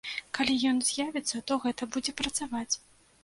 [0.37, 2.73] Калі ён з'явіцца, то гэта будзе працаваць.